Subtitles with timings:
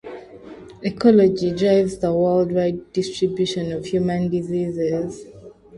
[0.81, 5.27] Ecology drives the worldwide distribution of human diseases.